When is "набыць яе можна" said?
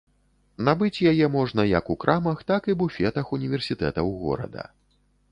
0.67-1.65